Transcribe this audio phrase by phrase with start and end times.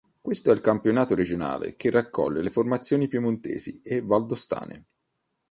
[0.19, 4.85] Questo è il campionato regionale che raccoglie le formazioni piemontesi e valdostane.